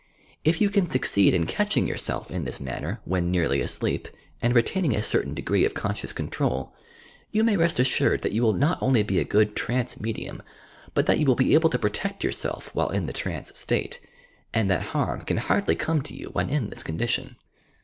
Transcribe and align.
If 0.43 0.61
you 0.61 0.71
can 0.71 0.87
succeed 0.87 1.31
in 1.35 1.45
catching 1.45 1.87
yourself 1.87 2.31
in 2.31 2.43
this 2.43 2.59
man 2.59 2.81
ner, 2.81 3.01
when 3.05 3.29
nearly 3.29 3.61
asleep, 3.61 4.07
and 4.41 4.55
retaining 4.55 4.95
a 4.95 5.03
certain 5.03 5.35
degree 5.35 5.63
of 5.63 5.75
conscious 5.75 6.11
control, 6.11 6.73
you 7.29 7.43
may 7.43 7.55
rest 7.55 7.79
assured 7.79 8.23
that 8.23 8.31
you 8.31 8.41
will 8.41 8.53
not 8.55 8.81
only 8.81 9.03
be 9.03 9.19
a 9.19 9.23
good 9.23 9.55
trance 9.55 9.99
medium, 9.99 10.41
but 10.95 11.05
that 11.05 11.19
you 11.19 11.27
will 11.27 11.35
be 11.35 11.53
able 11.53 11.69
to 11.69 11.77
protect 11.77 12.23
yourself 12.23 12.73
while 12.73 12.89
in 12.89 13.05
the 13.05 13.13
trance 13.13 13.55
state, 13.55 13.99
and 14.55 14.71
that 14.71 14.81
harm 14.97 15.21
can 15.21 15.37
hardly 15.37 15.75
come 15.75 16.01
to 16.01 16.15
you 16.15 16.29
when 16.33 16.49
in 16.49 16.71
this 16.71 16.81
condition. 16.81 17.35